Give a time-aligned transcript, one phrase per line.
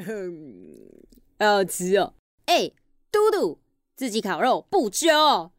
[1.38, 2.14] 好吃哦！
[2.46, 2.70] 哎，
[3.10, 3.60] 嘟嘟，
[3.96, 5.52] 自己烤肉不揪，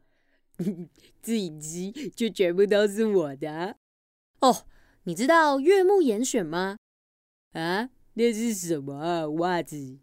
[1.22, 3.76] 自己吃就全部都是我的
[4.40, 4.64] 哦。
[5.04, 6.76] 你知道月木严选吗？
[7.52, 9.98] 啊，那是什么袜子？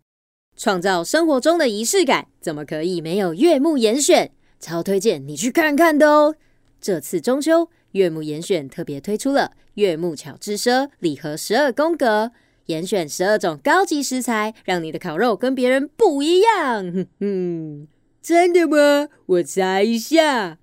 [0.57, 4.33] 创造生活中的仪式感，怎么可以没有月木严选？
[4.59, 6.35] 超推荐你去看看的哦！
[6.81, 12.33] 这次中秋，月木严选特别推出了月木巧之奢礼盒十二宫格，
[12.69, 16.83] 严选十二种高级食材，让你的烤肉跟别人不一样。
[16.91, 17.87] 哼哼，
[18.21, 19.09] 真的吗？
[19.25, 20.59] 我查一下。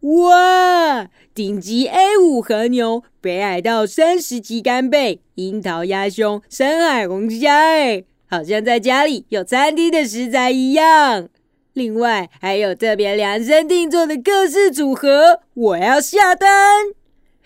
[0.00, 8.04] 哇，顶级 A 五和牛、北海道三十级干贝、樱桃鸭胸、深海红虾，哎。
[8.26, 11.28] 好像在家里有餐厅的食材一样。
[11.74, 16.48] 另外还有特别量身定做的各式组合，我要下单。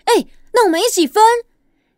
[0.05, 1.21] 哎，那我们一起分。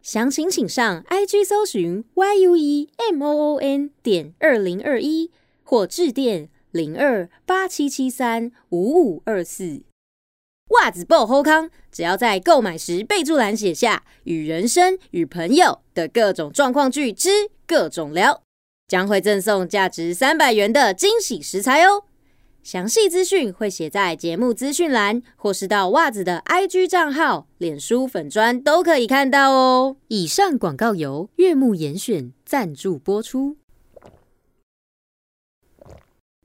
[0.02, 5.30] 详情请上 IG 搜寻 yuemoon 点二零二一，
[5.64, 9.84] 或致电零二八七七三五五二四。
[10.70, 18.44] 袜子不后康，只要在购买时备注栏写下与人生、与朋友的各种状况句之各种聊。
[18.88, 22.06] 将会赠送价值三百元的惊喜食材哦！
[22.72, 29.98] 详细资讯会写在节目资讯栏，或是到袜子的 IG 账号、脸书粉砖都可以看到哦。
[30.08, 33.58] 以上广告由悦木严选赞助播出。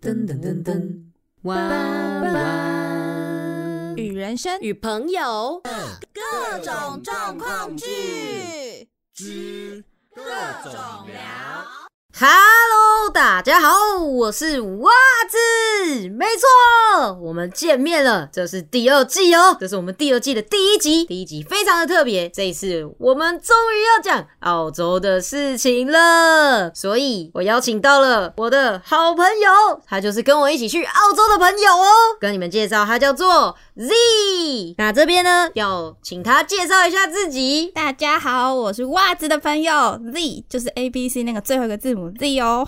[0.00, 1.02] 噔噔噔噔，
[1.42, 2.32] 哇哇！
[3.98, 5.60] 与人生与朋友
[6.14, 10.22] 各种状况剧之各
[10.62, 10.72] 种
[11.06, 11.20] 聊。
[12.16, 12.53] Hello，
[13.34, 14.92] 大家好，我是袜
[15.28, 31.90] 子，没错，我们见面了，这是第二季哦，这是我们第二季的第一集，第一集非常的特别，这一次我们终于要讲澳洲的事情了，所以我邀请到了我的好朋友，他就是跟我一起去澳洲的朋友哦，
[32.20, 42.12] 跟你们介绍，他叫做 Z，那这边呢要请他介绍一下自己，大家好，我是袜子的朋友 Z，就是 A B C 那个最后一个字母。
[42.16, 42.64] Z 哦，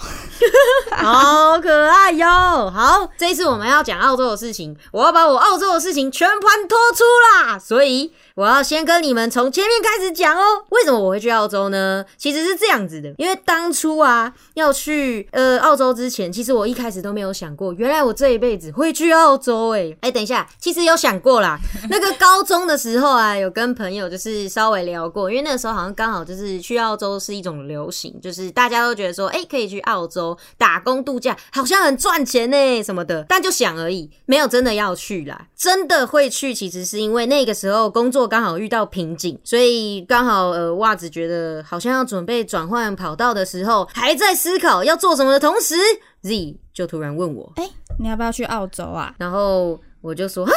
[0.97, 2.71] 好可爱哟！
[2.71, 7.05] 好，这一次我们要讲澳洲的事情，我要把我澳洲的事情全盘托出
[7.45, 8.13] 啦，所以。
[8.37, 12.05] 我要先跟你们从前面开始讲哦，为什么我会去澳洲呢？
[12.19, 21.59] 其实是这样子的，因为当初啊要去呃澳洲之前，其实我一开始都没有想过，原来我这一辈子会去澳洲哎哎，等一下，其实有想过啦。
[21.89, 35.47] 那个高中的时候啊，有跟朋友就是稍微聊过，因为那个时候好像刚好就是去澳洲是一种流行，就是大家都觉得说，哎，可以去澳洲打工度假，好像很赚钱呢什么的，但就想而已，没有真的要去啦。
[35.57, 38.26] 真的会去，其实是因为那个时候工作。
[38.27, 45.75] 刚好遇到瓶颈，所以刚好呃，袜子觉得好像要准备转换跑道的时候，还在思考要做什么的同时
[46.23, 50.53] ，Z 就突然问我：“哎，你要不要去澳洲啊？”然后我就说：“啊，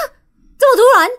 [0.58, 1.10] 这么突然？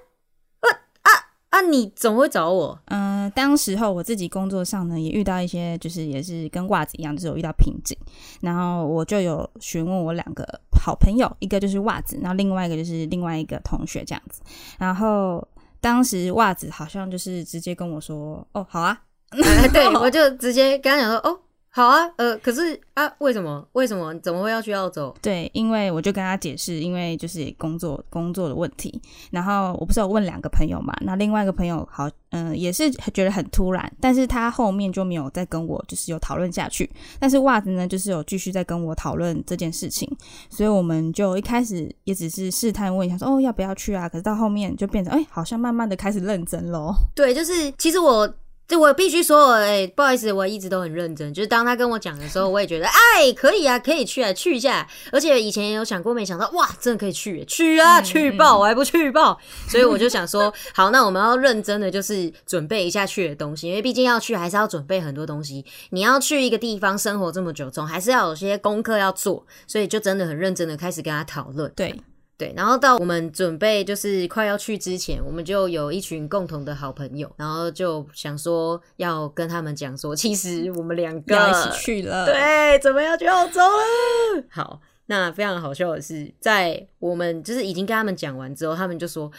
[0.60, 0.68] 啊
[1.02, 1.10] 啊
[1.50, 1.60] 啊！
[1.62, 7.96] 你怎么会找我？”嗯，当时候我自己工作上呢，也遇到一些，就是也是跟袜子一样，就是有遇到瓶颈，
[8.40, 10.44] 然后我就有询问我两个
[10.82, 14.40] 好朋友，一个就是袜子，然后另外一个就是另外一个同学这样子，
[14.78, 15.46] 然后。
[15.80, 19.02] 当时袜子好像就是直接跟我说：“哦，好啊。
[19.72, 21.40] ”对， 我就直接跟他讲说：“哦。”
[21.72, 23.64] 好啊，呃，可是啊，为什么？
[23.74, 24.12] 为什么？
[24.18, 25.14] 怎么会要去澳洲？
[25.22, 29.00] 对，因为我就跟他解释，因为就是工作工作的问题。
[29.30, 36.90] 然后我不是有问两个朋友嘛，那另外一个朋友好，嗯，也是觉得很突然，但是他后面就没有再跟我就是有讨论下去。
[37.20, 40.10] 但是袜子呢，就是有继续在跟我讨论这件事情，
[40.48, 44.08] 所以我们就一开始也只是试探问一下，说哦要不要去啊？
[44.08, 46.92] 可是到后面就变成哎，好像慢慢的开始认真喽。
[47.14, 48.28] 对，就是其实我。
[48.70, 51.34] 就我必须说，哎，不好意思，我一直都很认真。
[51.34, 54.86] 就是当他跟我讲的时候， 我也觉得，哎，可以啊，可以去啊，去一下。
[55.10, 59.36] 而且以前也有想过，没想到，哇，真的可以去，去啊，去报，我还不去报。
[59.68, 65.64] 所以我就想说，好，那我们要认真的，就是准备一下去的东西，因为毕竟要去，还是要准备很多东西。
[65.90, 69.44] 你要去一个地方生活这么久，总还是要有些功课要做。
[69.66, 71.72] 所以就真的很认真的开始跟他讨论。
[71.74, 71.92] 对。
[72.40, 84.42] 对，然后到我们准备就是快要去之前，我们就有一群共同的好朋友，然后就想说要跟他们讲说，其实我们两个要一起去了，对，准备要去澳洲了。
[84.48, 89.30] 好，那非常好笑的是，在我们就是已经跟他们讲完之后，他们就说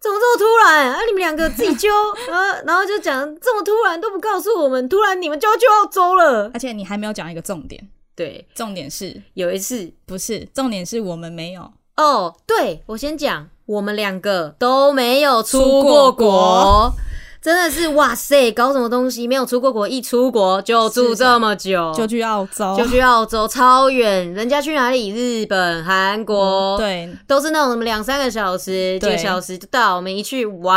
[0.00, 0.98] 怎么这么突然啊？
[1.06, 1.88] 你们两个自己揪
[2.32, 2.60] 啊？
[2.66, 11.72] 然后就讲这么突然都不告诉我们，突然你们就要去澳洲了，而且你还没有讲一个重点，对，重点是有一次不是重点是我们没有。
[11.98, 16.92] 哦，对，我先讲，我们两个都没有出过国，
[17.42, 19.26] 真的是哇塞，搞什么东西？
[19.26, 24.32] 没有出过国，一出国就住这么久， 就去澳洲，就去澳洲，超远。
[24.32, 25.10] 人家去哪里？
[25.12, 29.96] 日本、韩国，对，都是那种什么两三个小时、几对个小时就到。
[29.96, 30.76] 我们一去，哇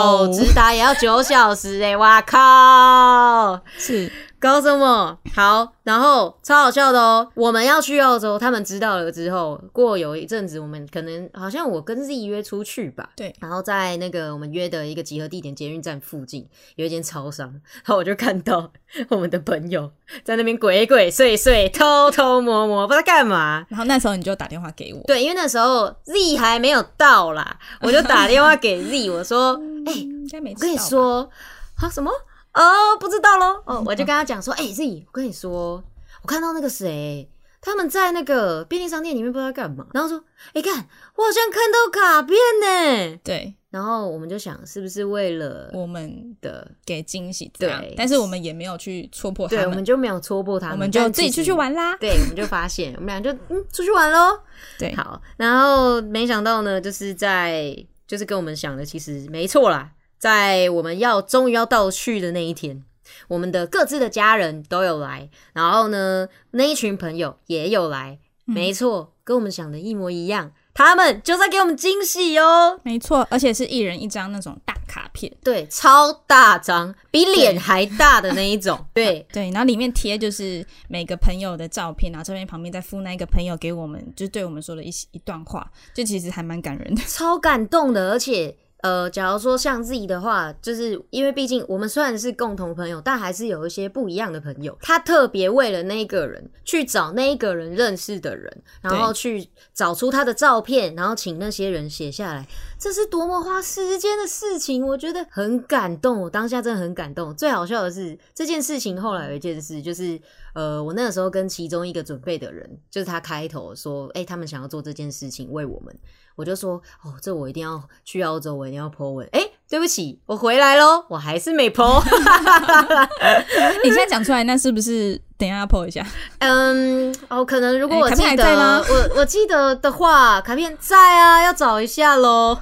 [0.00, 3.60] 哦，哇哦直达也要九小时哎、哇靠！
[3.76, 5.18] 是搞什么？
[5.34, 7.26] 好，然后超好笑的哦。
[7.34, 16.46] 我们要去澳洲，他们知道了之后，过有一阵子，我们可能好像我跟 Z 约出去吧，对然后在那个我们约的一个集合地点捷运站附近
[16.76, 17.48] 有一间超商，
[17.84, 18.70] 然后我就看到
[19.08, 19.90] 我们的朋友
[20.22, 23.64] 在那边鬼鬼祟祟、偷偷摸摸，不知道干嘛。
[23.68, 31.28] 然后那时候你就打电话给我，对，因为那时候 Z 还没有到啦，我就打电话给 Z，我说：“哎、 应该没我跟你说，
[31.76, 32.10] 啊什么？
[32.56, 33.62] 哦，不知道喽。
[33.66, 35.84] 哦，我就跟他讲说，哎、Z，我跟你说，
[36.22, 37.30] 我看到那个谁，
[37.60, 40.24] 他们在那个便利商店里面不知道干嘛，然后说，
[40.54, 40.74] 哎、看，
[41.16, 43.20] 我好像看到卡片呢。
[43.22, 46.66] 对然后我们就想，是不是为了我们的？
[46.86, 51.52] 给惊喜这样对，但是我们也没有去戳破对，他们，我们就没有戳破他们，我们就自己出去。
[51.52, 51.94] 玩啦。
[51.98, 54.38] 对，我们就发现，我们俩就嗯出去玩喽。
[54.78, 57.76] 对，好，然后没想到呢，就是在
[58.06, 62.82] 就是跟我们想的其实没错啦，在我们要终于要到去的那一天，
[63.28, 72.80] 我们的各自的家人都有来，然后呢，那一群朋友也有来，没错，跟我们想的一模一样，他们就在给我们惊喜哦。
[72.82, 75.32] 没错，而且是一人一张那种大卡片。
[75.42, 78.86] 对，超大张，比脸还大的那一种。
[78.94, 87.02] 对，对， 然后里面贴就是每个朋友的照片，然后照片旁边再附那个朋友给我们，就对我们说了一一段话，就其实还蛮感人的。
[87.06, 94.78] 超感动的，而且呃，假如说像自己的话，就是因为毕竟我们虽然是共同朋友，但还是有一些不一样的朋友。
[94.80, 102.46] 他特别为了那个人去找那一个人认识的人，然后去找出他的照片，然后请那些人写下来，
[102.78, 106.20] 这是多么花时间的事情，我觉得很感动。
[106.20, 107.34] 我当下真的很感动。
[107.34, 110.20] 最好笑的是这件事情，后来有一件事就是。
[110.54, 115.94] 呃，我那个时候跟其中一个准备的人，就是他开头说，哎、他们想要做这件事情为我们，
[116.34, 119.28] 我就说，哦，这我一定要去澳洲，我一定要 po 文。
[119.32, 122.00] 哎、对不起，我回来喽，我还是没 po。
[123.82, 126.06] 你现在讲出来，那是不是等一下要 po 一下？
[126.38, 132.58] 嗯，哦，可能如果我记得，我我记得的话，卡片在啊，要找一下喽。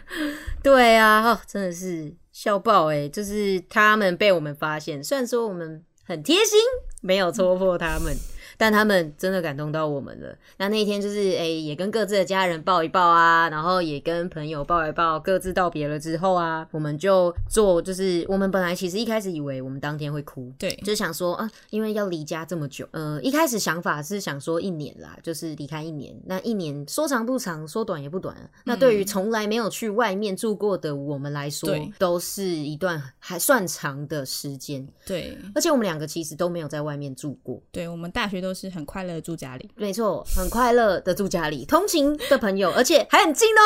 [0.62, 6.60] 对啊，哦，真的是笑爆哎、就是他们被我们发现，虽然说我们很贴心，
[7.00, 8.14] 没有戳破他们。
[8.62, 10.32] 但他们真的感动到我们了。
[10.56, 26.14] 那那一天就是诶、也跟各自的家人抱一抱啊，然后也跟朋友抱一抱，各自道别了之后啊，我们就做，就是我们本来其实一开始以为我们当天会哭，对就想说啊，因为要离家这么久，呃，一开始想法是想说一年啦，就是离开一年。
[26.26, 28.36] 那一年说长不长，说短也不短。
[28.62, 34.86] 那对于从来没有去外面住过的我们来说对，都是一段还算长的时间。
[35.04, 39.70] 对而且我们两个其实都没有在外面住过，对，我们大学都是很快乐的住家里。
[39.76, 43.62] 没错，很快乐的住家里，通勤的朋友，而且还很近哦。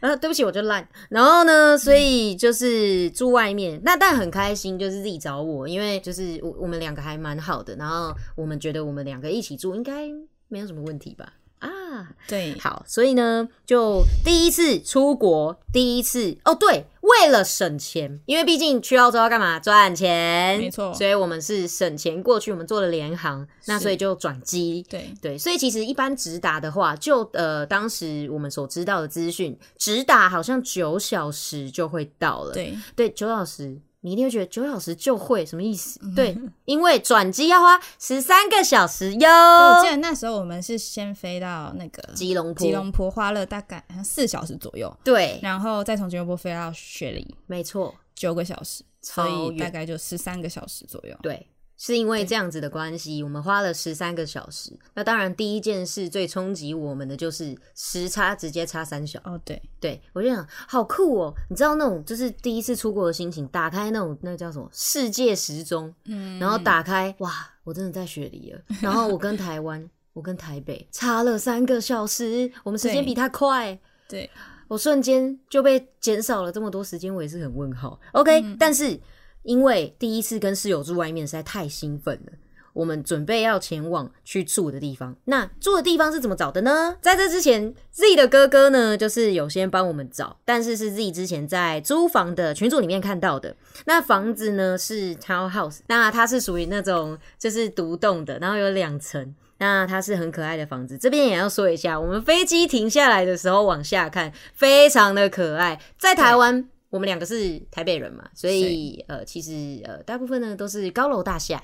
[0.00, 0.86] 啊， 对不起，我就烂。
[1.08, 10.08] 然后呢，所以就是住外面，那但很开心，就是自己找我，因为就是我我们两个还蛮好的，然后我们觉得我们两个一起住应该
[10.48, 11.32] 没有什么问题吧。
[11.58, 19.60] 啊，对，好，所以呢，就第一次出国，第一次哦，对，为了省钱，因为毕竟去澳洲要干嘛？
[19.60, 24.84] 赚钱，没错所以我们是省钱过去，我们做了联航，那所以就转机。
[24.88, 32.52] 对，对，所以其实一般直达的话，就呃当时我们所知道的资讯，直达好像九小时就会到了。
[32.52, 35.98] 对，对，九小时，你一定会觉得九小时就会什么意思？
[36.02, 39.28] 嗯对，因为转机要花十三个小时哟。
[39.28, 47.94] 我记得那时候我们是先飞到那个吉隆坡，吉隆坡，花了大概四小时左右，对，然后再从吉隆坡飞到雪梨没错。
[48.14, 51.14] 九个小时，所以大概就十三个小时左右。
[51.20, 51.46] 对，
[51.78, 54.72] 是因为这样子的关系，我们花了十三个小时。
[54.94, 59.20] 那当然，第一件事最冲击我们的就是时差直接差三小。
[59.24, 61.34] 哦，对，对我就想，好酷哦！
[61.50, 67.30] 你知道那种就是第一次出国的心情，打开那种那叫什么世界时钟，嗯然后打开，哇，
[67.64, 68.60] 我真的在雪梨了。
[68.80, 73.78] 然后我跟台湾，我跟台北差了三个小时，我们时间比他快。
[74.08, 74.30] 对，
[74.68, 78.00] 我瞬间就被减少了这么多时间，我也是很问号。
[78.12, 78.98] OK，、但是
[79.46, 82.32] 因为第一次跟室友住外面实在太兴奋了。
[82.74, 86.94] 我们准备要前往去住的地方，那住的地方是怎么找的呢？
[87.00, 93.56] 在这之前，Z 的哥哥呢，就是有先帮我们找，但是是 Z 之前在租房的群组里面看到的。
[93.86, 99.34] 那房子呢是 townhouse，那它是属于那种就是独栋的，然后有两层。
[99.58, 105.80] 那它是很可爱的房子，这边也要说一下，我们飞机停下来的时候往下看，非常的可爱。
[105.98, 111.60] 在台湾我们两个是台北人嘛，所以呃，其实呃，大部分呢都是高楼大厦。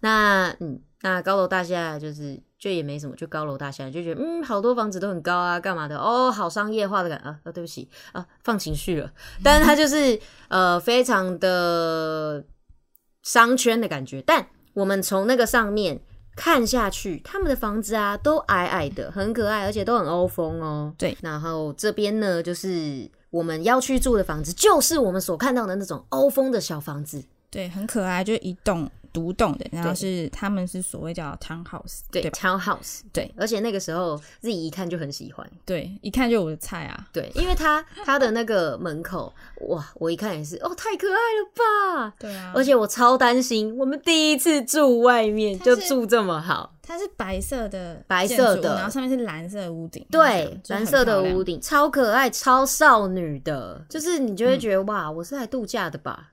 [0.00, 5.96] 那嗯，那高楼大厦就是就也没什么，就高楼大厦就觉得嗯，好多房子都很高啊，干嘛的？
[5.96, 9.10] 哦，好商业化的感啊，啊，对不起啊，放情绪了。
[9.42, 12.44] 但是它就是呃，非常的
[13.22, 14.22] 商圈的感觉。
[14.22, 15.98] 但我们从那个上面
[16.36, 20.94] 看下去，他们的房子啊都矮矮的，很可爱，而且都很欧风哦。
[20.98, 23.10] 对，然后这边呢就是。
[23.36, 39.32] 我们要去住的房子，就是我们所看到的那种欧风的小房子，对，很可爱，就一栋独栋的，然后是他们是所谓叫 townhouse，对吧？，townhouse，对，而且那个时候自己一看就很喜欢，对，一看就我的菜啊，对，因为他他的那个门口，
[39.68, 56.30] 哇，我一看也是，哦，太可爱了吧，对啊，而且我超担心，我们第一次住外面就住这么好，它是白色的白色的然后上面是蓝色的屋顶，对，蓝色的屋顶，超可爱，超少女的，就是你就会觉得、哇，我是来度假的吧？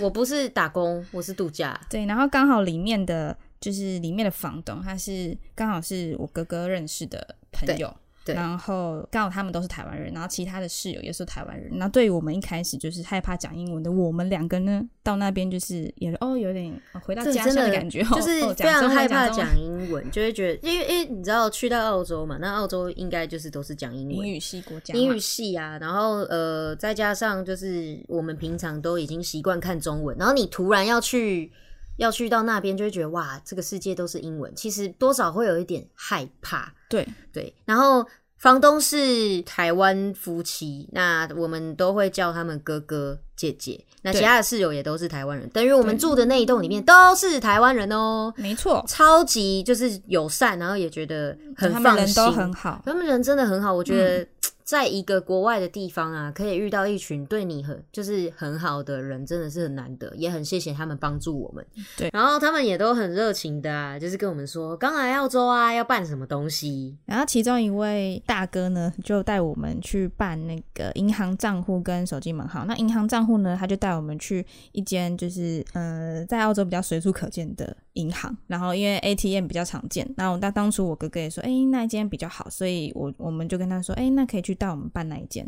[0.00, 1.78] 我不是打工，我是度假。
[1.90, 7.92] 对，然后刚好里面的就是里面的房东，他是刚好是我哥哥认识的朋友。
[8.34, 11.70] 然后刚好他们都是台湾人，然后其他的室友也是台湾人。
[11.72, 19.26] 然后对于我们一开始就是害怕讲英文的我们两个呢，到那边就是也哦有点哦回到家这真的乡感觉，就是哦非常害怕。
[19.36, 31.50] 讲英文，就会觉得，因为因为你知道去到澳洲嘛，那澳洲应该就是都是讲英文，英语系国家嘛，英语系啊，然后呃，再加上就是我们平常都已经习惯看中文，然后你突然要去
[31.96, 36.72] 要去到那边，就会觉得哇，这个世界都是英文，其实多少会有一点害怕。
[36.88, 37.06] 对。
[37.32, 38.06] 对，然后
[38.38, 43.84] 房东是台湾夫妻，那我们都会叫他们哥哥姐姐。
[44.02, 54.24] 那其他的室友也都是台湾人，等于我们住的那一栋里面都是台湾人哦，没错，超级就是友善，然后也觉得很他放心，都很好，他们人真的很好，我觉得。
[54.66, 61.64] 在一个国外的地方啊，可以遇到一群对你很就是很好的人，真的是很难得，也很谢谢他们帮助我们。
[61.96, 66.96] 对然后他们也都很热情的啊，就是跟我们说刚来澳洲啊，要办什么东西。
[67.04, 72.64] 然后其中一位大哥呢，就带我们去办那个银行账户跟手机门号。
[72.64, 78.34] 那银行账户呢，他就带我们去一间就是呃，在澳洲比较随处可见的银行。
[78.46, 85.46] 然后因为 ATM 比较常见，然后那当初我哥哥也说，哎，那一间比较好，所以我我们就跟他说，哎，那可以去带我们办那一间。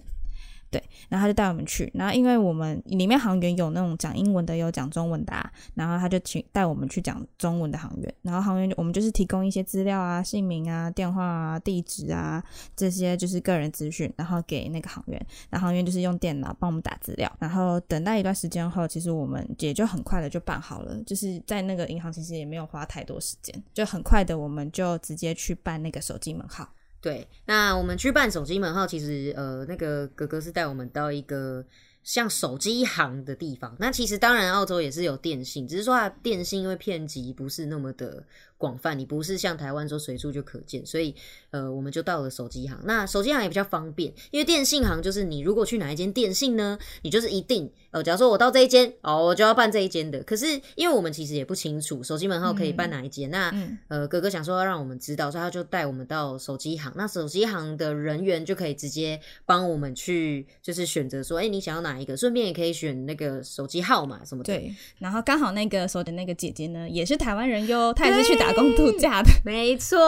[0.70, 12.42] 对，然后他就带我们去，然后因为我们里面行员有那种讲英文的，有讲中文的、啊，然后他就请带我们去讲中文的行员，然后行员我们就是提供一些资料啊、姓名啊、电话啊、地址啊
[12.76, 26.68] 这些就是个人资讯，然后给那个行员，然后行员就是用电脑帮我们打资料，然后等待一段时间后，其实我们也就很快的就办好了，就是在那个银行其实也没有花太多时间，就很快的我们就直接去办那个手机门号。
[27.00, 31.64] 对，那我们去办手机门号，其实呃，那个哥哥是带我们到一个
[32.02, 33.76] 像手机行的地方。
[33.78, 38.24] 那其实当然，澳洲也是有电信，只是说它电信因为片级不是那么的
[38.58, 41.14] 广泛，你不是像台湾说随处就可见，所以
[41.50, 42.78] 呃，我们就到了手机行。
[42.84, 50.22] 那手机行也比较方便，因为电信行就是你如果去哪一间电信呢，你就是一定呃，假如说我到这一间哦，我就要办这一间的。
[50.24, 56.92] 可是因为我们其实也不清楚手机门号可以办哪一间，那嗯呃，哥哥想说要让我们知道，所以他就带我们到手机行。
[56.96, 69.30] 那手机行的人员就可以直接帮我们去，就是选择说，哎、你想要哪一个，顺便也可以选那个手机号码什么的。，对，然后刚好那个时候的那个姐姐呢，也是台湾人哟，她也是去打工度假的。
[69.44, 69.98] 没错。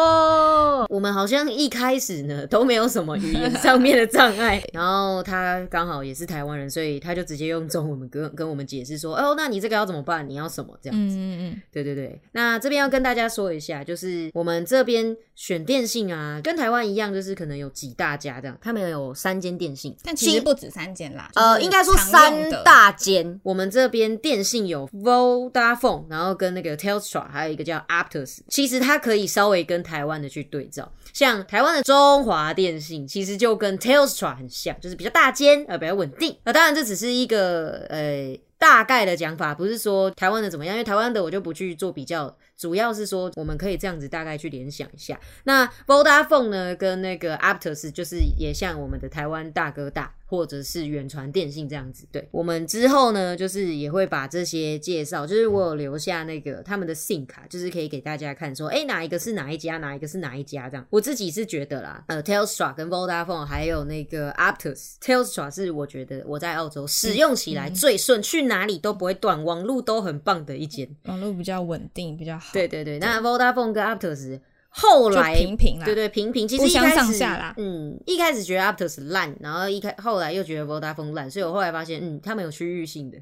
[0.88, 10.28] 我们好像一开始呢都没有什么语言上面的障碍，然后他刚好也是台湾人，所以他就直接用中文跟跟我们解释说，哦，那你这个要怎么办？
[10.28, 11.16] 你要什么这样子。
[11.16, 23.40] 嗯嗯对对对，那这边要跟大家说一下，就是我们这边选电信啊，跟台湾一样，就是可能有几大家这样，他们有三间电信，但其实不止三间啦，呃，应该说三大间。
[23.42, 28.29] 我们这边电信有 Vodafone，然后跟那个 Telstra，还有一个叫 Aptus。
[28.48, 36.36] 其实它可以稍微跟台湾的去对照，像台湾的中华电信，其实就跟 Telstra 很像，就是比较大间，呃，比较稳定。
[36.44, 42.36] 那当然这只是一个呃大概的讲法，不是说台湾的怎么样，因为台湾的我就不去做比较。
[42.60, 45.18] 主要是说，我们可以这样子大概去联想一下。
[45.44, 52.06] 那 Vodafone 呢，跟那个 Aptus 就是也像我们的台湾大哥大，或者是远传电信这样子。
[52.12, 60.86] 对我们之后呢，就是也会把这些介绍，就是我有留下那个他们的 SIM 卡，就是可以给大家看说，哎、哪一个是哪一家，哪一个是哪一家这样。
[60.90, 70.86] 我自己是觉得啦，呃，Telstra 跟 Vodafone 还有那个 Aptus，Telstra 是我觉得我在澳洲使用起来最顺，去哪里都不会断，网路都很棒的一间。
[71.04, 72.49] 网络比较稳定，比较好。
[72.52, 75.84] 对对对，那 Vodafone 跟 Aptus，后来平平啦。
[75.84, 77.54] 对对平平，其实一开始上下啦。
[77.56, 83.18] 嗯，一开始觉得 Aptus 烂，然后一开后来又觉得 Vodafone 烂，所以我后来发现，嗯，他们有区域性的。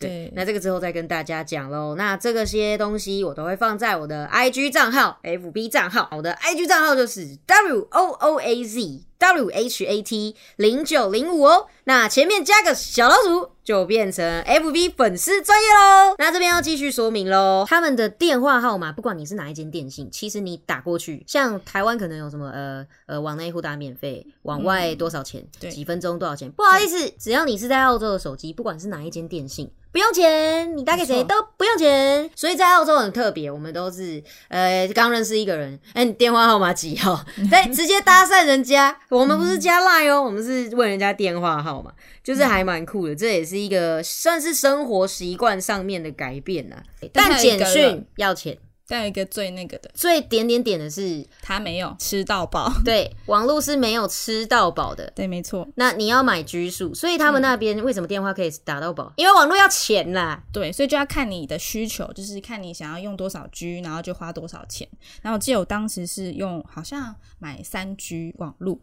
[0.00, 1.94] 对对，那这个之后再跟大家讲喽。
[1.94, 6.08] 那这个些东西我都会放在我的 IG 账号、FB 账号。
[6.16, 11.66] 我的 IG 账号就是 W O O A Z W H A T 零九零五哦。
[11.84, 16.14] 那前面加个小老鼠，就变成 FB 粉丝专业喽。
[16.18, 26.50] 那这边要继续说明喽，他们的电话号码，不管你是哪一间电信，其实你打过去，像台湾可能有什么呃呃往内互打免费，往外多少钱，对几分钟多少钱？
[26.52, 29.70] 不好意思，只要你是在澳洲的手机，不管是哪一间电信。
[29.92, 33.50] 不用钱，你打给谁都不用钱，所以在澳洲很特别。
[33.50, 37.24] 我们都是呃刚认识一个人，哎、你电话号码几号？
[37.50, 38.96] 对，直接搭讪人家。
[39.08, 41.90] 我们不是加 line 哦，我们是问人家电话号码，
[42.22, 43.16] 就是还蛮酷的。
[43.16, 46.76] 这也是一个算是生活习惯上面的改变呐、
[47.12, 48.56] 但简讯要钱，
[48.90, 52.68] 再有一个最那个的，最点点点的是，他没有吃到饱。
[52.84, 55.08] 对，网络是没有吃到饱的。
[55.14, 59.12] 对，没错，那你要买居数，所以他们那边为什么电话可以打到饱？
[59.14, 60.42] 因为网络要钱啦。
[60.52, 64.88] 对，所以就要看你的需求，就是看你想要用多少 G，然后就花多少钱。
[65.22, 68.80] 然后我记得我当时是用好像买三 G 网路，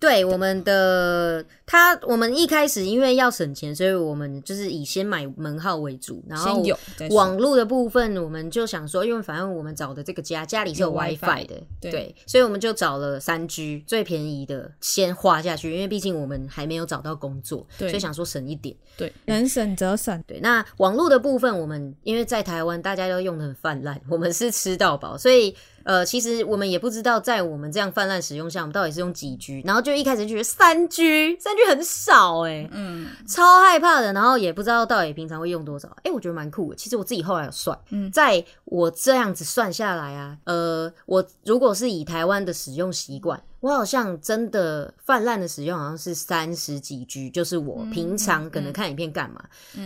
[0.00, 6.62] 对我们的他，我们一开始因为要省钱，所以我们就是以先买门号为主，然后
[7.10, 18.76] 网络的部分，我们就想说，因为反正我们找的这个家家里是有 WiFi 的，对所以我们就找了三 G 最便宜的先花下去，因为毕竟我们还没有找到工作，所以想说省一点。
[18.96, 20.22] 对，能省则省。
[20.26, 25.54] 对，那网络的部分，我们因为在台湾大家都用的很泛滥，我们是吃到饱，所以
[25.88, 35.88] 呃，其实我们也不知道在我们这样泛滥使用下，我们到底是用几 G，然后就一开始就觉得三 G，三 G 很少哎、嗯，超害怕的，然后也不知道到底平常会用多少。
[36.02, 36.76] 哎、我觉得蛮酷的。
[36.76, 49.42] 其实我自己后来有算，嗯在我这样子算下来啊，呃，我如果是以台湾的使用习惯，我好像真的泛滥的使用好像是三十几 G，就是我平常可能看影片干嘛。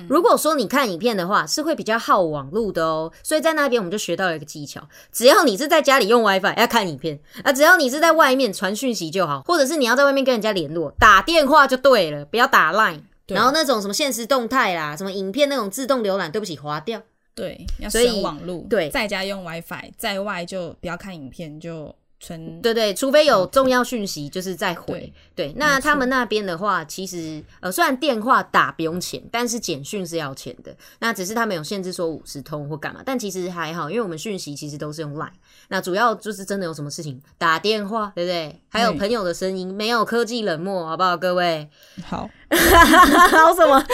[0.09, 3.11] 如果说你看影片的话，是会比较耗网路的哦。
[3.23, 13.01] 所以在那边我们就学到了一个技巧，只要你是在家里用 WiFi 要看影片啊，只要你是在外面传讯息就好，或者是你要在外面跟人家联络，打电话就对了，不要打 Line。
[13.29, 17.01] 然后那种什么现实动态啦，什么影片那种自动浏览，对不起，划掉。
[17.35, 18.67] 对，要省网路。
[18.69, 21.95] 对在家用 WiFi，在外就不要看影片，就
[22.25, 25.13] 纯对对，除非有重要讯息，就是再回。
[25.35, 30.73] 对对，那他们那边的话，其实呃，虽然电话打不用钱，但是简讯是要钱的。
[31.01, 35.33] 那只是他们有限制说五十通或干嘛，但其实还好，因为我们讯息其实都是用 Line。
[35.67, 38.61] 那主要就是真的有什么事情打电话，对不对？
[38.69, 41.69] 还有嗯朋友的声音，没有科技冷漠，好不好，各位？
[42.05, 43.85] 好， 好什么？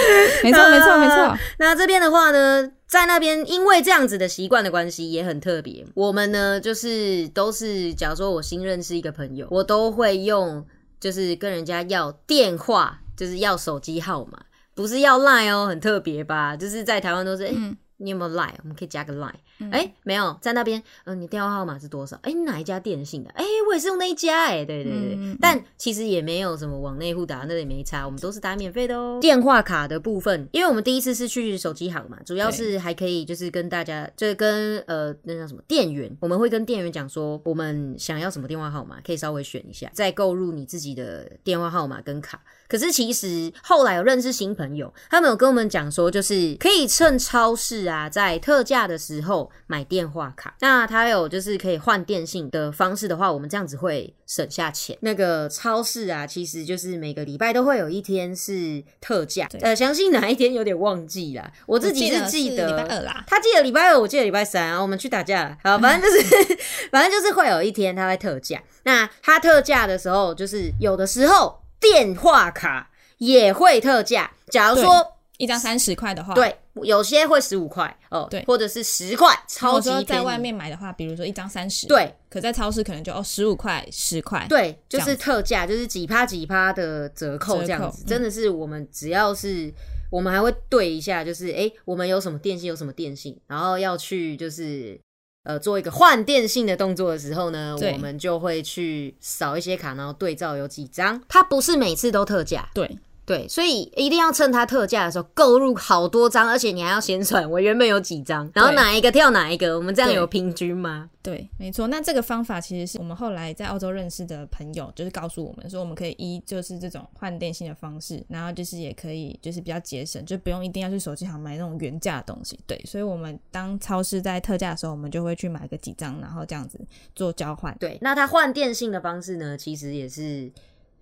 [0.44, 1.34] 没错，没错，没错。
[1.58, 5.84] 那这边的话呢，在那边因为这样子的习惯的关系，也很特别。
[5.94, 10.66] 我们呢，就是都是，假如说我新认识一个朋友，我都会用，
[10.98, 14.42] 就是跟人家要电话，就是要手机号码，
[14.74, 16.56] 不是要 Line 哦，很特别吧？
[16.56, 17.50] 就是在台湾都是，
[17.98, 18.54] 你有没有 Line？
[18.62, 19.34] 我们可以加个 Line。
[19.70, 22.18] 哎、没有，在那边，嗯、你电话号码是多少？
[22.22, 23.30] 哎、你哪一家电信的？
[23.30, 25.14] 哎、我也是用那一家、哎，对对对。
[25.16, 29.18] 嗯但其实也没有什么往内互打，那也没差，我们都是打免费的哦。
[29.20, 42.40] 电话卡的部分，因为我们第一次是去手机行嘛，主要是还可以就是跟大家，就是跟呃那叫什么店员，我们会跟店员讲说我们想要什么电话号码，可以稍微选一下，再购入你自己的电话号码跟卡。
[42.68, 50.54] 可是其实后来有认识新朋友，他们有跟我们讲说，就是可以趁超市啊在特价的时候买电话卡。
[50.60, 54.96] 那他有就是可以换电信的方式的话，我们这样子会省下钱。
[55.00, 61.50] 那个超市啊，其实就是每个礼拜都会有一天是特价，呃，详细哪一天有点忘记啦。
[61.66, 63.24] 我自己是记得是礼拜二啦。
[63.26, 65.56] 他记得礼拜二，我记得礼拜三啊，我们去打架了。
[65.64, 66.58] 好，反正就是，
[66.92, 68.62] 反正就是会有一天他会特价。
[68.84, 74.30] 那他特价的时候，就是有的时候电话卡也会特价。
[74.50, 80.02] 假如说一张三十块的话，，对，有些会十五块哦，对或者是十块，超级说。
[80.02, 88.04] 在外面买的话，比如说一张三十，，对可在超市可能就哦十五块、十块，对，就是特价，就是几趴几趴的折扣折这样子。
[88.04, 89.72] 嗯真的是我们只要是。
[90.10, 94.98] 我们还会对一下，就是诶，我们有什么电信，有什么电信，然后要去就是
[95.44, 101.20] 呃做一个换电信的动作的时候呢，我们就会去扫一些卡，然后对照有几张。
[101.28, 102.98] 它不是每次都特价，对，
[103.28, 111.10] 对，所以一定要趁它特价的时候购入好多张，而且你还要先算我原本有几张，然后哪一个跳哪一个，我们这样有平均吗？
[111.22, 111.88] 对，没错。
[111.88, 122.58] 那这个方法其实是我们后来在澳洲认识的朋友，就是告诉我们说，我们可以依就是这种换电信的方式，然后就是也可以就是比较节省，就不用一定要去手机行买那种原价的东西。
[122.66, 126.80] 对，所以我们当超市在特价的时候，我们就会去买个几张，然后这样子
[127.14, 127.76] 做交换。
[127.78, 130.50] 对，那它换电信的方式呢，其实也是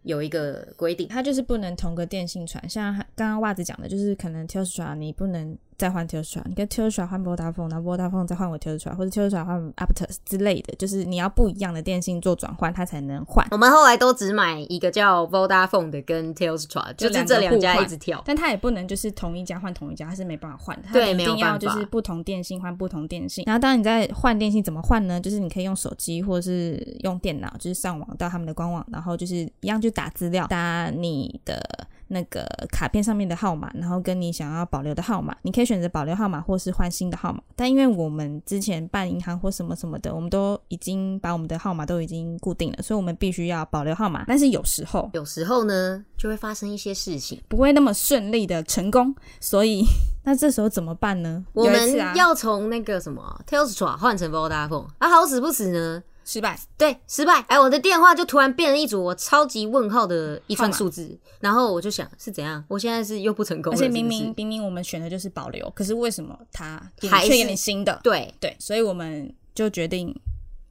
[0.06, 13.46] 有一个规定，它就是不能同个电信传，像刚刚袜子讲的，就是可能 Telstra 你不能再换 Telstra，你跟 Telstra 换 Vodafone，然后 Vodafone 再换回 Telstra，或者 Telstra 换 Aptus 之类的，就是你要不一样的电信做转换，它才能换。
[13.50, 18.22] 我们后来都只买一个叫 Vodafone 的跟 Telstra，就是这两家一直跳。
[18.24, 20.88] 但它也不能就是同一家换同一家，它是没办法换的。
[20.92, 23.44] 它一定要就是不同电信换不同电信。
[23.46, 25.20] 然后当你在换电信怎么换呢？
[25.20, 31.60] 就是你可以用手机或者是用电脑，就是上网到他们的官网，然后就是一样去打资料，打你的
[32.08, 37.40] 那个卡片上面的号码，然后跟你想要保留的号码，你可以选择保留号码或是换新的号码。
[37.54, 44.24] 但因为我们之前办银行或什么什么的，我们都已经把我们的号码都已经固定了，所以我们必须要保留号码。
[44.26, 49.84] 但是有时候有时候呢，就会发生一些事情，不会那么顺利的成功，所以
[50.24, 51.44] 那这时候怎么办呢？
[51.52, 57.40] 我们要从那个什么 Telstra 换成 Vodafone，啊，好死不死呢，失败，对，失败。
[57.48, 62.62] 哎，我的电话就突然变了一组我超级问号的一串数字，然后我就想是怎样？
[62.68, 67.98] 我现在是又不成功了，而且明明明明我们选的就是保留，可是为什么他给你还是却给你新的？
[68.02, 70.12] 对对，所以我们就决定，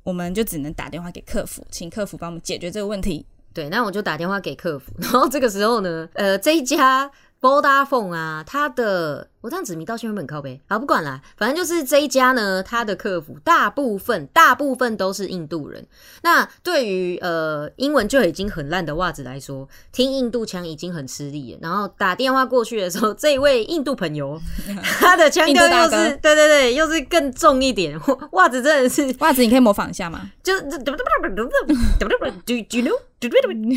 [0.04, 3.26] 我们就只能打电话给客服，请客服帮我们解决这个问题。
[3.54, 10.60] 对，那我就打电话给客服，然后这个时候呢，呃，这一家 Vodafone 啊，它的我这样指名道姓会不会很靠背？
[10.68, 15.86] 好，不管啦，反正就是这一家呢，他的客服大部分大部分都是印度人。
[16.24, 21.60] 那对于呃英文就已经很烂的袜子来说，听印度腔已经很吃力了。
[21.62, 24.42] 然后打电话过去的时候，这位印度朋友
[25.00, 27.96] 他的腔调又是对对对，又是更重一点。
[28.32, 30.32] 袜子真的是 袜子，你可以模仿一下吗？
[30.42, 32.98] 就 do do you know？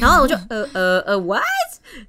[0.00, 1.42] 然后我就呃呃呃 what？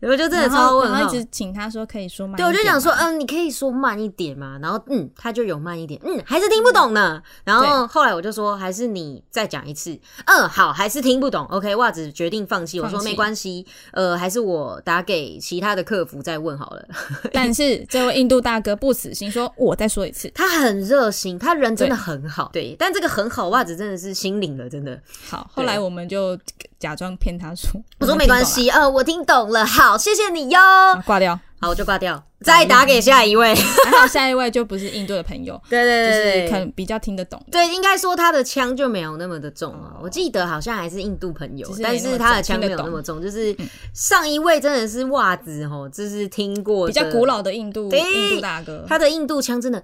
[0.01, 1.17] 然后就真的然超问然后一。
[1.19, 4.57] 直请他说可以说慢一对，我就想说，嗯，你可以说慢一点嘛。
[4.61, 7.21] 然后，嗯，他就有慢一点，嗯，还是听不懂呢。
[7.43, 9.99] 然后后来我就说，还是你再讲一次。
[10.25, 11.45] 嗯，好，还是听不懂。
[11.45, 12.79] OK，袜子决定放弃。
[12.79, 16.85] 我说没关系，呃，还是我打给其他的客服再问好了。
[17.33, 20.29] 但是这位印度大哥不死心，说我再说一次。
[20.35, 22.49] 他很热心，他人真的很好。
[22.53, 24.99] 对，但这个很好，袜子真的是心领了，真的。
[25.27, 26.37] 好，后来我们就
[26.79, 30.59] 假装骗他说，我说没关系，呃，我听懂了，好，谢谢你哟。
[30.59, 31.39] 啊，挂掉。
[31.61, 33.53] 好，我就挂掉，再打给下一位。
[33.53, 37.43] 还好下一位就不是印度的朋友， 对对对就是对对，可能比较听得懂。
[37.51, 39.97] 对，应该说他的腔就没有那么的重啊。
[40.01, 43.21] 我记得好像还是印度朋友，是但是他的重腔没有那么重。
[43.21, 43.53] 就是
[43.93, 49.83] 上一位真的是袜子哦，就是听过比较古，老的印度对印度大哥，他的印度腔真的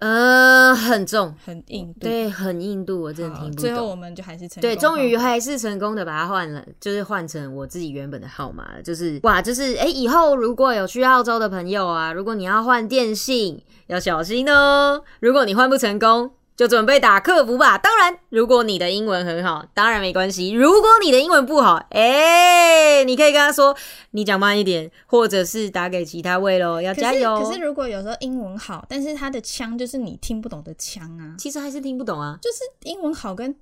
[0.00, 2.00] 呃很重，很印度。
[2.00, 3.98] 对，很印度，我真的听不懂最后我懂。
[3.98, 8.82] 们就还是成功对，终于还是成功的把它换了，就是换成我自己原本的号码了。
[8.82, 15.02] 就是哇，就是哎、以后如果有去澳洲的朋友啊，如果你要换电信，要小心哦。
[15.20, 17.78] 如果你换不成功，就准备打客服吧。
[17.78, 20.50] 当然，如果你的英文很好，当然没关系。
[20.50, 23.74] 如果你的英文不好，哎、你可以跟他说
[24.10, 27.40] 你讲慢一点，或者是打给其他位喽，要加油。
[27.42, 32.38] 可是如果有时候英文好，但是他的腔就是你听不懂的腔啊，其实还是听不懂啊。
[32.42, 33.56] 就是英文好跟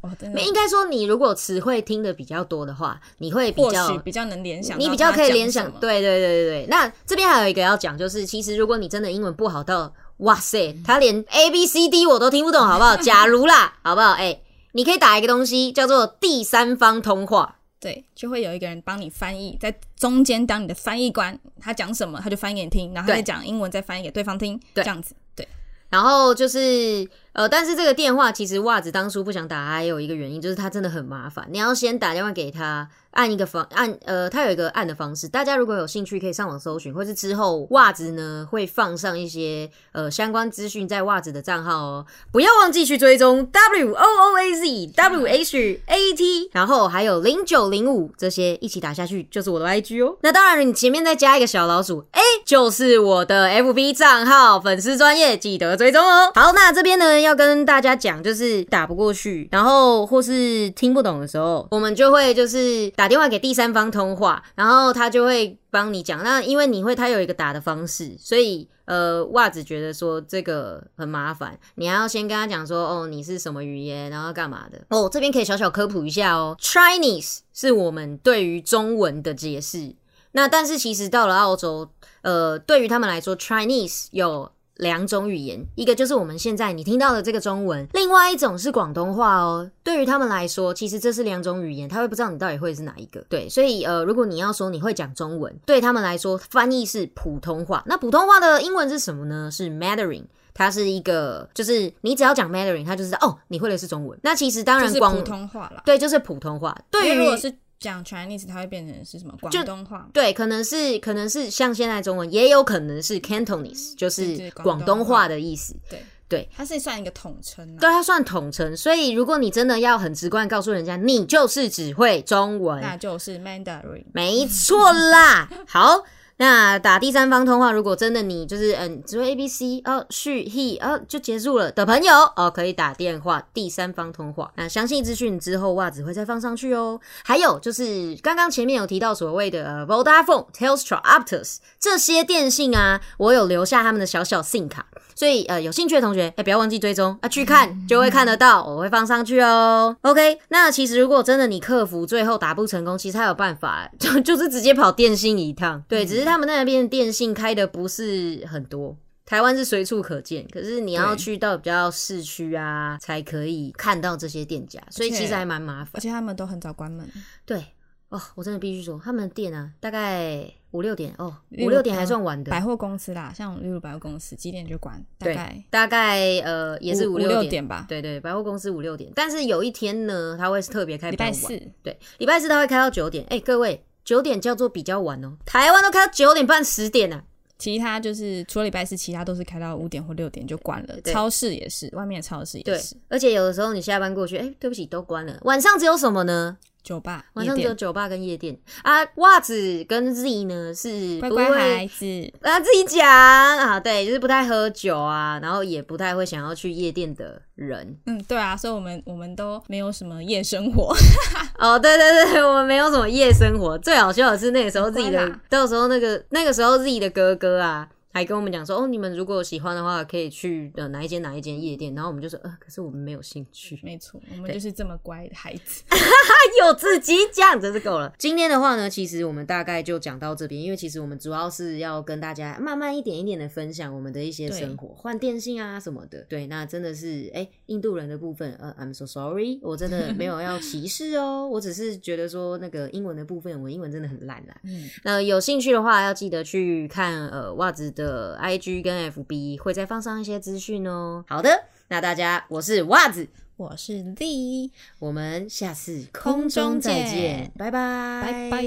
[0.00, 6.66] 我真的应该说，你如果词汇听的比较多的话，你会比或较比较能联想你比较可以联想对对对对对。
[6.68, 12.96] 那这边还有一个要讲，就是其实如果你真的英文不好到，哇塞，他连 A B C D 我都听不懂，好不好？
[13.02, 14.12] 假如啦，好不好？
[14.12, 14.40] 哎、
[14.72, 25.46] 你可以打一个东西叫做第三方通话，对，就会有一个人帮你翻译，在中间当你的翻译官，他讲什么他就翻译给你听，然后再讲英文再翻译给对方听，对这样子，对，
[25.90, 50.16] 然后就是呃，但是这个电话其实袜子当初不想打，还有一个原因就是它真的很麻烦，你要先打电话给他，按一个方按呃，它有一个按的方式，大家如果有兴趣可以上网搜寻，或是之后袜子呢会放上一些呃相关资讯在袜子的账号哦，不要忘记去追踪 W O O A Z W H A T，然后还有零九零五这些一起打下去就是我的 IG 哦。
[50.20, 56.30] 那当然，你前面再加一个小老鼠，哎，就是我的 FB 账号粉丝专业，记得追踪哦。
[56.34, 66.24] 好，那这边呢要跟大家讲，就是打不过去，然后或是听不懂的时候，我们就会就是打打电话给第三方通话，然后他就会帮你讲。
[66.24, 74.84] 那因为你会他有一个打的方式，所以呃，袜子觉得说这个很麻烦，你还要先跟他讲说哦，你是什么语言，然后干嘛的。
[74.88, 79.94] 哦，这边可以小小科普一下哦，Chinese 是我们对于中文的解释。
[80.32, 81.88] 那但是其实到了澳洲，
[82.22, 89.70] 呃，对于他们来说，Chinese 有两种语言，一个就是我们现在你听到的这个中文，另外一种是广东话哦。
[89.82, 93.24] 对于他们来说，其实这是两种语言，他会不知道你到底会是哪一个。
[93.28, 97.82] 对，所以呃，如果你要说你会讲中文，对他们来说翻译是普通话。
[97.86, 99.50] 那普通话的英文是什么呢？
[99.50, 100.24] 是 Mandarin。
[100.58, 104.18] 它是一个，就是你只要讲 Mandarin，它就是哦，你会的是中文。
[104.22, 106.74] 那其实当然广普通话啦，对，就是普通话。
[106.90, 110.08] 对于如果是讲 Chinese，它会变成是什么广东话？
[110.12, 115.76] 对，可能是可能是像现在中文，也有可能是 Cantonese，就是广东话的意思。
[115.88, 117.76] 对对，它是算一个统称。
[117.76, 118.76] 对，它算统称。
[118.76, 124.04] 所以如果你真的要很直观告诉人家，你就是只会中文，那就是 Mandarin。
[124.12, 125.48] 没错啦。
[125.68, 126.02] 好。
[126.38, 134.52] 那打第三方通话，如果真的你就是嗯只会 A B C 哦续 he 哦就结束了的朋友哦，可以打电话第三方通话。
[134.56, 137.00] 那详细资讯之后袜子会再放上去哦。
[137.24, 144.86] 还有就是刚刚前面有提到所谓的 Vodafone、Telstra、Optus 这些电信啊，我有留下他们的小小 SIM 卡。
[145.16, 149.96] 所以呃，有兴趣的同学，哎，不要忘记追踪啊，去看就会看得到，我会放上去哦。
[150.02, 155.82] OK，那其实如果真的你客服最后打不成功，其实还有办法， 就就是直接跑电信一趟。
[155.88, 165.92] 对，只是他们那边电信开的不是很多，台湾是随处可见，可是你要去到比较市区啊，才可以看到这些店家，所以其实还蛮麻烦。
[165.94, 167.10] 而且他们都很早关门。
[167.46, 167.64] 对。
[168.08, 172.50] 哦，我真的必须说，他们店啊，大概五六点哦，五六点还算晚的。
[172.50, 175.04] 百货公司啦，像例如百货公司几点就关？
[175.18, 177.84] 大概大概呃也是五六点吧。
[177.88, 181.48] 对对，百货公司五六点，但是有一天呢，他会特别开礼拜四，
[181.82, 183.24] 对，礼拜四他会开到九点。
[183.28, 187.22] 哎，各位，九点叫做比较晚哦，台湾都开到九点半十点呢。
[187.58, 190.94] 其他就是除了礼拜四，其他都是开到五点或六点就关了。
[191.06, 192.94] 超市也是，外面的超市也是。
[193.08, 195.38] 而且有的时候你下班过去，哎，对不起，都关了。
[195.42, 196.58] 晚上只有什么呢？
[196.86, 199.04] 酒吧，晚上只有酒吧跟夜店啊。
[199.16, 207.98] 袜子跟 Z 呢是乖乖孩子啊，自己讲啊，对，就是不太喝酒啊，然后也不太会想要去夜店的人。
[208.06, 210.94] 嗯，对啊，所以我们我们都没有什么夜生活。
[211.58, 213.76] 哦，对对对，我们没有什么夜生活。
[213.78, 217.88] 最好笑的是那个时候自己的，到时候那个那个时候自己的哥哥啊。
[218.16, 221.94] 还跟我们讲说哦，你们如果喜欢的话，可以去呃哪一间哪一间夜店。
[221.94, 223.78] 然后我们就说呃，可是我们没有兴趣。
[223.82, 225.82] 没错，我们就是这么乖的孩子，
[226.64, 228.10] 有自己讲真是够了。
[228.16, 236.24] 今天的话呢，其实我们大概就讲到这边，因为其实我们主要是要跟大家慢慢一点一点的分享我们的一些生活，换电信啊什么的。
[236.26, 244.56] 对，那真的是哎，印度人的部分呃，I'm so sorry，我真的没有要歧视哦，我只是觉得说那个英文的部分，我英文真的很烂啦。
[244.64, 248.05] 嗯，那有兴趣的话，要记得去看呃袜子的。
[248.06, 251.24] 的 IG 跟 FB 会再放上一些资讯哦。
[251.26, 258.62] 好的，那大家，我是袜子，我是 Z，我们下次空中再见，拜拜，拜拜。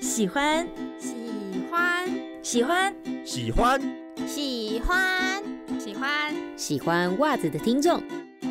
[0.00, 2.08] 喜欢，喜欢，
[2.42, 2.92] 喜欢，
[3.24, 3.80] 喜欢，
[4.26, 5.44] 喜欢，
[5.78, 8.02] 喜欢，喜欢袜子的听众。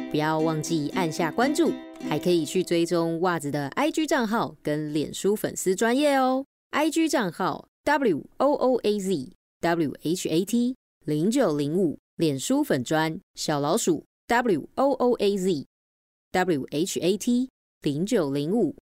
[0.10, 1.72] 不要忘记按下关注，
[2.08, 6.46] 还可以去追踪袜子的 IG 账号跟脸书粉丝专业哦。
[6.72, 15.38] IG 账号 W O O A Z W H A T 零九零五，脸书粉砖小老鼠 W O O A
[15.38, 15.66] Z
[16.32, 17.50] W H A T
[17.82, 18.76] 零九零五。